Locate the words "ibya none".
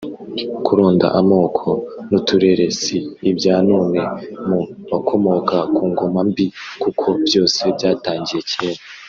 3.29-3.99